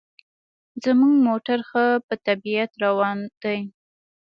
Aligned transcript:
زموږ 0.83 1.13
موټر 1.27 1.59
ښه 1.69 1.85
په 2.07 2.15
طبیعت 2.25 2.71
روان 2.83 3.17
دی. 3.41 3.59